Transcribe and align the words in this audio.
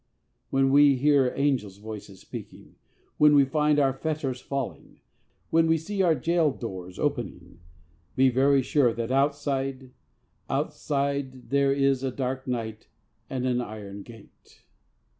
When 0.49 0.71
we 0.71 0.95
hear 0.95 1.31
angels' 1.37 1.77
voices 1.77 2.21
speaking, 2.21 2.73
when 3.19 3.35
we 3.35 3.45
find 3.45 3.77
our 3.77 3.93
fetters 3.93 4.41
falling, 4.41 4.99
when 5.51 5.67
we 5.67 5.77
see 5.77 6.01
our 6.01 6.15
jail 6.15 6.49
doors 6.49 6.97
opening, 6.97 7.59
be 8.15 8.31
very 8.31 8.63
sure 8.63 8.93
that 8.95 9.11
outside, 9.11 9.91
outside, 10.49 11.51
there 11.51 11.71
is 11.71 12.01
a 12.01 12.09
dark 12.09 12.47
night 12.47 12.87
and 13.29 13.45
an 13.45 13.61
iron 13.61 14.01
gate! 14.01 14.63